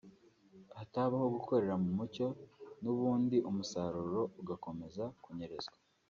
hatabaho 0.77 1.25
gukorera 1.35 1.73
mu 1.83 1.89
mucyo 1.97 2.27
n’ubundi 2.83 3.37
umusaruro 3.49 4.21
ugakomeza 4.41 5.03
kunyerezwa 5.23 5.77